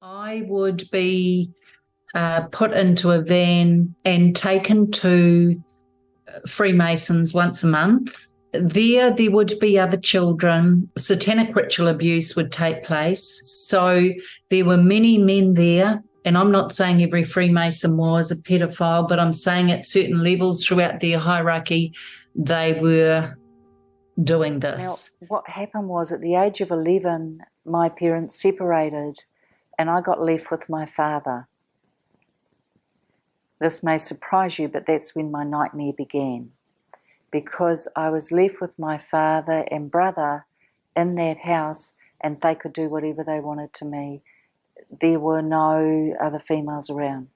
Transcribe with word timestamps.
I 0.00 0.44
would 0.46 0.88
be 0.92 1.50
uh, 2.14 2.42
put 2.52 2.72
into 2.72 3.10
a 3.10 3.20
van 3.20 3.94
and 4.04 4.34
taken 4.34 4.90
to 4.92 5.62
Freemasons 6.46 7.34
once 7.34 7.64
a 7.64 7.66
month. 7.66 8.28
There, 8.52 9.10
there 9.10 9.30
would 9.30 9.58
be 9.60 9.78
other 9.78 9.96
children. 9.96 10.88
Satanic 10.96 11.54
ritual 11.54 11.88
abuse 11.88 12.36
would 12.36 12.52
take 12.52 12.84
place. 12.84 13.40
So 13.44 14.10
there 14.50 14.64
were 14.64 14.76
many 14.76 15.18
men 15.18 15.54
there. 15.54 16.02
And 16.24 16.38
I'm 16.38 16.52
not 16.52 16.72
saying 16.72 17.02
every 17.02 17.24
Freemason 17.24 17.96
was 17.96 18.30
a 18.30 18.36
pedophile, 18.36 19.08
but 19.08 19.18
I'm 19.18 19.32
saying 19.32 19.70
at 19.70 19.86
certain 19.86 20.22
levels 20.22 20.64
throughout 20.64 21.00
their 21.00 21.18
hierarchy, 21.18 21.94
they 22.34 22.74
were 22.74 23.36
doing 24.22 24.60
this. 24.60 25.10
Now, 25.20 25.26
what 25.28 25.48
happened 25.48 25.88
was 25.88 26.12
at 26.12 26.20
the 26.20 26.34
age 26.34 26.60
of 26.60 26.70
11, 26.70 27.40
my 27.64 27.88
parents 27.88 28.40
separated 28.40 29.22
and 29.78 29.88
I 29.88 30.00
got 30.00 30.20
left 30.20 30.50
with 30.50 30.68
my 30.68 30.84
father. 30.84 31.46
This 33.60 33.82
may 33.82 33.96
surprise 33.96 34.58
you, 34.58 34.68
but 34.68 34.86
that's 34.86 35.14
when 35.14 35.30
my 35.30 35.44
nightmare 35.44 35.92
began. 35.96 36.50
Because 37.30 37.88
I 37.94 38.10
was 38.10 38.32
left 38.32 38.60
with 38.60 38.76
my 38.78 38.98
father 38.98 39.64
and 39.70 39.90
brother 39.90 40.46
in 40.96 41.14
that 41.14 41.38
house, 41.38 41.94
and 42.20 42.40
they 42.40 42.54
could 42.54 42.72
do 42.72 42.88
whatever 42.88 43.22
they 43.22 43.38
wanted 43.38 43.72
to 43.74 43.84
me. 43.84 44.22
There 45.00 45.20
were 45.20 45.42
no 45.42 46.16
other 46.20 46.38
females 46.40 46.90
around. 46.90 47.28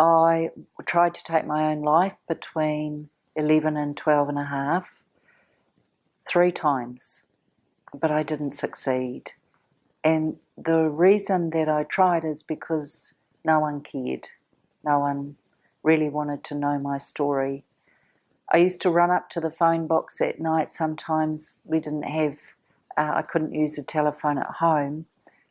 I 0.00 0.50
tried 0.84 1.14
to 1.14 1.24
take 1.24 1.46
my 1.46 1.70
own 1.70 1.82
life 1.82 2.16
between 2.26 3.10
11 3.36 3.76
and 3.76 3.96
12 3.96 4.28
and 4.30 4.38
a 4.38 4.44
half, 4.46 4.86
three 6.28 6.50
times, 6.50 7.22
but 7.94 8.10
I 8.10 8.22
didn't 8.22 8.52
succeed. 8.52 9.32
And 10.04 10.36
the 10.56 10.88
reason 10.88 11.50
that 11.50 11.68
I 11.68 11.84
tried 11.84 12.24
is 12.24 12.42
because 12.42 13.14
no 13.44 13.60
one 13.60 13.80
cared. 13.80 14.28
No 14.84 14.98
one 14.98 15.36
really 15.82 16.08
wanted 16.08 16.44
to 16.44 16.54
know 16.54 16.78
my 16.78 16.98
story. 16.98 17.64
I 18.52 18.58
used 18.58 18.80
to 18.82 18.90
run 18.90 19.10
up 19.10 19.30
to 19.30 19.40
the 19.40 19.50
phone 19.50 19.86
box 19.86 20.20
at 20.20 20.40
night. 20.40 20.72
Sometimes 20.72 21.60
we 21.64 21.80
didn't 21.80 22.02
have, 22.02 22.36
uh, 22.96 23.12
I 23.14 23.22
couldn't 23.22 23.54
use 23.54 23.78
a 23.78 23.82
telephone 23.82 24.38
at 24.38 24.46
home 24.46 25.06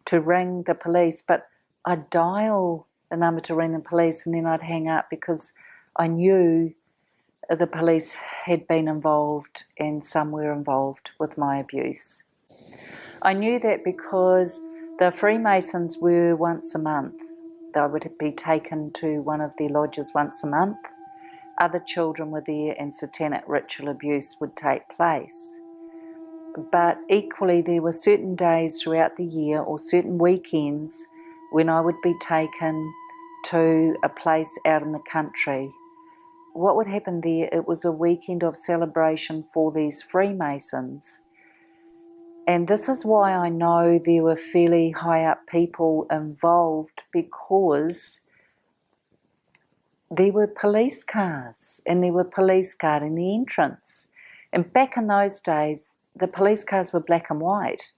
to 0.05 0.19
ring 0.19 0.63
the 0.63 0.75
police, 0.75 1.21
but 1.21 1.47
I'd 1.85 2.09
dial 2.09 2.87
the 3.09 3.17
number 3.17 3.41
to 3.41 3.55
ring 3.55 3.73
the 3.73 3.79
police 3.79 4.25
and 4.25 4.35
then 4.35 4.45
I'd 4.45 4.61
hang 4.61 4.87
up 4.87 5.09
because 5.09 5.53
I 5.95 6.07
knew 6.07 6.73
the 7.49 7.67
police 7.67 8.13
had 8.13 8.67
been 8.67 8.87
involved 8.87 9.65
and 9.77 10.05
some 10.05 10.31
were 10.31 10.53
involved 10.53 11.09
with 11.19 11.37
my 11.37 11.57
abuse. 11.57 12.23
I 13.23 13.33
knew 13.33 13.59
that 13.59 13.83
because 13.83 14.59
the 14.97 15.11
Freemasons 15.11 15.97
were 15.99 16.35
once 16.35 16.73
a 16.73 16.79
month. 16.79 17.21
They 17.75 17.85
would 17.85 18.09
be 18.17 18.31
taken 18.31 18.89
to 18.93 19.21
one 19.21 19.41
of 19.41 19.55
their 19.57 19.69
lodges 19.69 20.11
once 20.15 20.43
a 20.43 20.47
month. 20.47 20.77
Other 21.59 21.79
children 21.79 22.31
were 22.31 22.41
there, 22.41 22.75
and 22.79 22.95
satanic 22.95 23.43
ritual 23.45 23.89
abuse 23.89 24.37
would 24.41 24.55
take 24.55 24.89
place. 24.97 25.59
But 26.71 26.97
equally, 27.11 27.61
there 27.61 27.83
were 27.83 27.91
certain 27.91 28.33
days 28.33 28.81
throughout 28.81 29.17
the 29.17 29.23
year 29.23 29.59
or 29.59 29.77
certain 29.77 30.17
weekends 30.17 31.05
when 31.51 31.69
I 31.69 31.79
would 31.79 32.01
be 32.01 32.15
taken 32.21 32.91
to 33.45 33.95
a 34.03 34.09
place 34.09 34.57
out 34.65 34.81
in 34.81 34.93
the 34.93 35.03
country. 35.11 35.71
What 36.53 36.75
would 36.75 36.87
happen 36.87 37.21
there? 37.21 37.49
It 37.51 37.67
was 37.67 37.85
a 37.85 37.91
weekend 37.91 38.43
of 38.43 38.57
celebration 38.57 39.45
for 39.53 39.71
these 39.71 40.01
Freemasons 40.01 41.21
and 42.51 42.67
this 42.67 42.89
is 42.89 43.05
why 43.05 43.33
I 43.33 43.47
know 43.47 43.97
there 43.97 44.23
were 44.23 44.35
fairly 44.35 44.91
high 44.91 45.23
up 45.23 45.47
people 45.47 46.05
involved 46.11 47.03
because 47.13 48.19
there 50.09 50.33
were 50.33 50.47
police 50.47 51.05
cars 51.05 51.79
and 51.87 52.03
there 52.03 52.11
were 52.11 52.25
police 52.25 52.75
guarding 52.75 53.15
the 53.15 53.33
entrance. 53.33 54.09
And 54.51 54.73
back 54.73 54.97
in 54.97 55.07
those 55.07 55.39
days, 55.39 55.91
the 56.13 56.27
police 56.27 56.65
cars 56.65 56.91
were 56.91 56.99
black 56.99 57.29
and 57.29 57.39
white. 57.39 57.93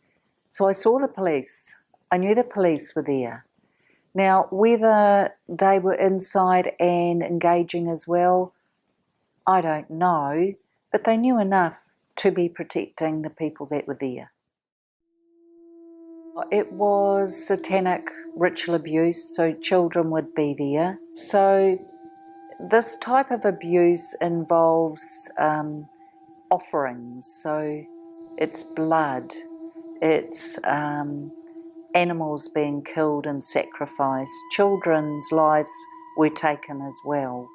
So 0.51 0.67
I 0.67 0.73
saw 0.73 0.99
the 0.99 1.07
police. 1.07 1.75
I 2.11 2.17
knew 2.17 2.35
the 2.35 2.43
police 2.43 2.95
were 2.95 3.01
there. 3.01 3.47
Now, 4.13 4.45
whether 4.51 5.33
they 5.49 5.79
were 5.79 5.95
inside 5.95 6.73
and 6.79 7.23
engaging 7.23 7.87
as 7.87 8.07
well, 8.07 8.53
I 9.47 9.61
don't 9.61 9.89
know, 9.89 10.53
but 10.91 11.05
they 11.05 11.17
knew 11.17 11.39
enough 11.39 11.77
to 12.17 12.29
be 12.29 12.49
protecting 12.49 13.23
the 13.23 13.31
people 13.31 13.65
that 13.71 13.87
were 13.87 13.97
there. 13.99 14.29
It 16.51 16.71
was 16.71 17.45
satanic 17.45 18.09
ritual 18.35 18.75
abuse, 18.75 19.35
so 19.35 19.53
children 19.53 20.09
would 20.11 20.33
be 20.33 20.55
there. 20.57 20.99
So, 21.15 21.79
this 22.69 22.95
type 23.01 23.29
of 23.31 23.45
abuse 23.45 24.15
involves 24.21 25.31
um, 25.37 25.87
offerings, 26.49 27.25
so 27.41 27.83
it's 28.37 28.63
blood, 28.63 29.33
it's 30.01 30.59
um, 30.63 31.31
animals 31.93 32.47
being 32.47 32.83
killed 32.83 33.25
and 33.27 33.43
sacrificed, 33.43 34.33
children's 34.51 35.31
lives 35.31 35.73
were 36.17 36.29
taken 36.29 36.81
as 36.81 36.97
well. 37.05 37.47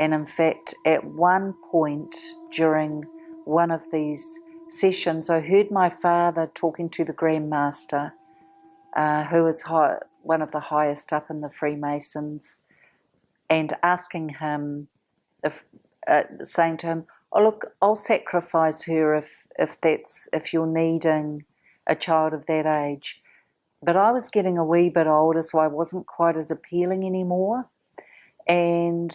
And 0.00 0.14
in 0.14 0.26
fact, 0.26 0.74
at 0.84 1.04
one 1.04 1.54
point 1.70 2.16
during 2.52 3.04
one 3.44 3.70
of 3.70 3.82
these 3.92 4.38
sessions, 4.72 5.30
I 5.30 5.40
heard 5.40 5.70
my 5.70 5.90
father 5.90 6.50
talking 6.52 6.88
to 6.90 7.04
the 7.04 7.12
Grand 7.12 7.50
Master, 7.50 8.14
uh, 8.96 9.24
who 9.24 9.44
was 9.44 9.62
high, 9.62 9.98
one 10.22 10.42
of 10.42 10.50
the 10.50 10.60
highest 10.60 11.12
up 11.12 11.30
in 11.30 11.40
the 11.40 11.50
Freemasons, 11.50 12.60
and 13.48 13.72
asking 13.82 14.36
him, 14.40 14.88
if, 15.42 15.64
uh, 16.06 16.24
saying 16.42 16.78
to 16.78 16.86
him, 16.86 17.06
"Oh 17.32 17.42
look, 17.42 17.74
I'll 17.80 17.96
sacrifice 17.96 18.84
her 18.84 19.14
if 19.14 19.46
if 19.58 19.80
that's 19.80 20.28
if 20.32 20.52
you're 20.52 20.66
needing 20.66 21.44
a 21.86 21.94
child 21.94 22.32
of 22.32 22.46
that 22.46 22.66
age." 22.66 23.22
But 23.82 23.96
I 23.96 24.10
was 24.10 24.28
getting 24.28 24.58
a 24.58 24.64
wee 24.64 24.88
bit 24.90 25.06
older, 25.06 25.42
so 25.42 25.58
I 25.58 25.68
wasn't 25.68 26.06
quite 26.06 26.36
as 26.36 26.50
appealing 26.50 27.04
anymore, 27.04 27.68
and 28.46 29.14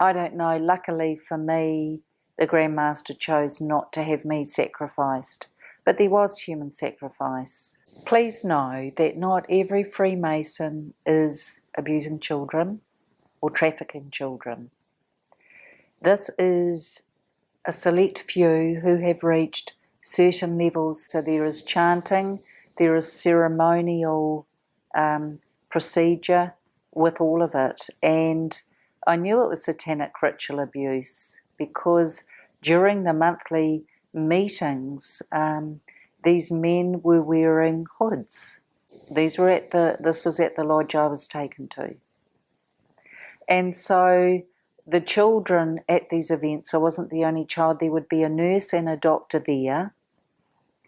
I 0.00 0.12
don't 0.12 0.34
know. 0.34 0.56
Luckily 0.56 1.16
for 1.16 1.36
me, 1.36 2.00
the 2.40 2.46
Grand 2.46 2.74
Master 2.74 3.12
chose 3.12 3.60
not 3.60 3.92
to 3.92 4.02
have 4.02 4.24
me 4.24 4.44
sacrificed, 4.44 5.48
but 5.84 5.98
there 5.98 6.08
was 6.08 6.38
human 6.38 6.72
sacrifice. 6.72 7.76
Please 8.06 8.42
know 8.42 8.90
that 8.96 9.18
not 9.18 9.44
every 9.50 9.84
Freemason 9.84 10.94
is 11.04 11.60
abusing 11.76 12.18
children 12.18 12.80
or 13.42 13.50
trafficking 13.50 14.10
children. 14.10 14.70
This 16.00 16.30
is 16.38 17.02
a 17.66 17.72
select 17.72 18.24
few 18.26 18.80
who 18.82 18.96
have 18.96 19.22
reached 19.22 19.74
certain 20.02 20.56
levels. 20.56 21.08
So 21.10 21.20
there 21.20 21.44
is 21.44 21.60
chanting, 21.60 22.40
there 22.78 22.96
is 22.96 23.12
ceremonial 23.12 24.46
um, 24.94 25.40
procedure 25.68 26.54
with 26.94 27.20
all 27.20 27.42
of 27.42 27.50
it. 27.54 27.90
And 28.02 28.58
I 29.06 29.16
knew 29.16 29.42
it 29.42 29.50
was 29.50 29.62
satanic 29.62 30.22
ritual 30.22 30.58
abuse 30.58 31.36
because 31.60 32.24
during 32.62 33.04
the 33.04 33.12
monthly 33.12 33.84
meetings, 34.14 35.22
um, 35.30 35.80
these 36.24 36.50
men 36.50 37.02
were 37.02 37.20
wearing 37.22 37.86
hoods. 37.98 38.60
These 39.10 39.36
were 39.36 39.50
at 39.50 39.70
the 39.70 39.98
this 40.00 40.24
was 40.24 40.40
at 40.40 40.56
the 40.56 40.64
lodge 40.64 40.94
I 40.94 41.06
was 41.06 41.28
taken 41.28 41.68
to. 41.68 41.94
And 43.46 43.76
so 43.76 44.42
the 44.86 45.00
children 45.00 45.80
at 45.88 46.08
these 46.10 46.30
events, 46.30 46.72
I 46.72 46.78
wasn't 46.78 47.10
the 47.10 47.24
only 47.24 47.44
child, 47.44 47.80
there 47.80 47.90
would 47.90 48.08
be 48.08 48.22
a 48.22 48.28
nurse 48.28 48.72
and 48.72 48.88
a 48.88 48.96
doctor 48.96 49.42
there 49.44 49.92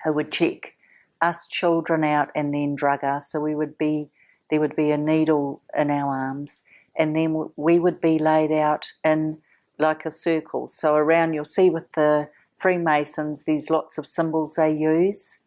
who 0.04 0.12
would 0.12 0.32
check 0.32 0.74
us 1.20 1.46
children 1.46 2.02
out 2.02 2.30
and 2.34 2.54
then 2.54 2.74
drug 2.74 3.04
us. 3.04 3.30
So 3.30 3.40
we 3.40 3.54
would 3.54 3.76
be 3.76 4.08
there 4.50 4.60
would 4.60 4.76
be 4.76 4.90
a 4.90 4.98
needle 4.98 5.62
in 5.76 5.90
our 5.90 6.14
arms, 6.14 6.62
and 6.96 7.16
then 7.16 7.50
we 7.56 7.78
would 7.78 8.00
be 8.00 8.18
laid 8.18 8.52
out 8.52 8.92
in 9.02 9.38
like 9.82 10.06
a 10.06 10.10
circle. 10.10 10.68
So 10.68 10.94
around 10.94 11.34
you'll 11.34 11.44
see 11.44 11.68
with 11.68 11.90
the 11.92 12.28
Freemasons, 12.58 13.42
there's 13.42 13.70
lots 13.70 13.98
of 13.98 14.06
symbols 14.06 14.54
they 14.54 14.72
use, 14.72 15.40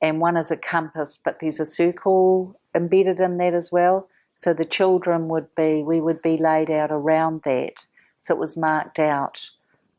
and 0.00 0.20
one 0.20 0.36
is 0.36 0.50
a 0.50 0.56
compass, 0.56 1.18
but 1.22 1.38
there's 1.40 1.60
a 1.60 1.64
circle 1.64 2.58
embedded 2.74 3.20
in 3.20 3.38
that 3.38 3.54
as 3.54 3.72
well. 3.72 4.08
So 4.40 4.52
the 4.52 4.64
children 4.64 5.28
would 5.28 5.54
be, 5.54 5.82
we 5.82 6.00
would 6.00 6.20
be 6.20 6.36
laid 6.36 6.70
out 6.70 6.90
around 6.90 7.42
that. 7.44 7.86
So 8.20 8.34
it 8.34 8.40
was 8.40 8.56
marked 8.56 8.98
out 8.98 9.50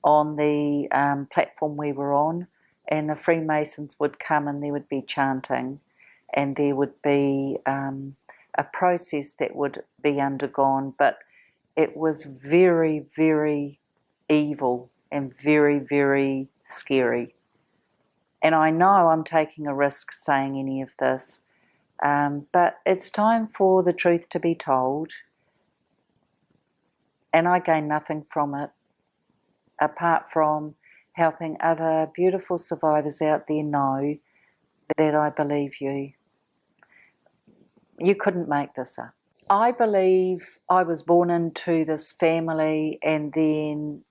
on 0.04 0.36
the 0.36 0.88
um, 0.92 1.28
platform 1.34 1.78
we 1.78 1.92
were 1.92 2.14
on, 2.14 2.48
and 2.88 3.10
the 3.10 3.16
Freemasons 3.16 3.96
would 4.00 4.20
come 4.20 4.48
and 4.48 4.62
there 4.62 4.72
would 4.72 4.90
be 4.90 5.02
chanting, 5.02 5.80
and 6.34 6.56
there 6.56 6.76
would 6.76 7.02
be 7.02 7.58
um, 7.66 8.16
a 8.58 8.64
process 8.64 9.32
that 9.40 9.56
would 9.56 9.84
be 10.02 10.20
undergone, 10.20 10.94
but 10.98 11.20
it 11.76 11.96
was 11.96 12.24
very, 12.24 13.06
very 13.16 13.80
evil 14.30 14.90
and 15.12 15.34
very, 15.38 15.80
very 15.80 16.50
scary. 16.68 17.36
And 18.42 18.56
I 18.56 18.72
know 18.72 19.10
I'm 19.10 19.24
taking 19.24 19.68
a 19.68 19.76
risk 19.76 20.12
saying 20.12 20.58
any 20.58 20.82
of 20.82 20.92
this, 21.00 21.42
Um, 22.04 22.48
but 22.52 22.80
it's 22.86 23.10
time 23.10 23.48
for 23.48 23.84
the 23.84 23.94
truth 23.94 24.28
to 24.30 24.40
be 24.40 24.56
told. 24.56 25.14
And 27.32 27.48
I 27.48 27.60
gain 27.60 27.88
nothing 27.88 28.26
from 28.30 28.54
it 28.54 28.72
apart 29.80 30.32
from 30.32 30.76
helping 31.14 31.58
other 31.62 32.12
beautiful 32.14 32.58
survivors 32.58 33.22
out 33.22 33.48
there 33.48 33.64
know 33.64 34.18
that 34.98 35.16
I 35.16 35.30
believe 35.30 35.80
you. 35.80 36.14
You 37.98 38.16
couldn't 38.16 38.50
make 38.50 38.74
this 38.74 39.00
up. 39.00 39.14
I 39.50 39.72
believe 39.72 40.60
I 40.70 40.84
was 40.84 41.02
born 41.02 41.30
into 41.30 41.86
this 41.86 42.12
family 42.12 43.00
and 43.04 43.34
then 43.34 44.04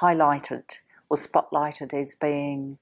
highlighted 0.00 0.64
or 1.08 1.16
spotlighted 1.16 1.92
as 1.92 2.14
being 2.14 2.78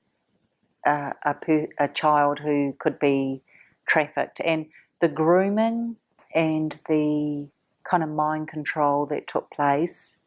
a, 0.84 1.12
a, 1.24 1.34
a 1.78 1.88
child 1.88 2.40
who 2.40 2.74
could 2.78 2.98
be 2.98 3.42
trafficked. 3.86 4.40
And 4.44 4.66
the 5.00 5.08
grooming 5.08 5.96
and 6.34 6.78
the 6.88 7.48
kind 7.84 8.02
of 8.02 8.08
mind 8.08 8.48
control 8.48 9.06
that 9.06 9.26
took 9.26 9.50
place 9.50 10.18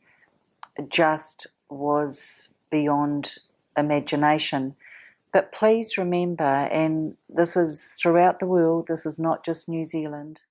just 0.90 1.48
was 1.70 2.54
beyond 2.72 3.38
imagination. 3.78 4.76
But 5.32 5.52
please 5.52 5.98
remember, 5.98 6.44
and 6.44 7.16
this 7.30 7.56
is 7.56 7.96
throughout 8.02 8.40
the 8.40 8.46
world, 8.46 8.88
this 8.88 9.06
is 9.06 9.18
not 9.18 9.46
just 9.46 9.70
New 9.70 9.84
Zealand. 9.84 10.42